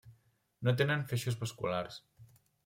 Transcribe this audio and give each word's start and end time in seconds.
No 0.67 0.73
tenen 0.79 1.03
feixos 1.11 1.37
vasculars. 1.43 2.01